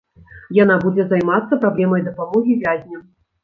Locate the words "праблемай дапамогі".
1.67-2.61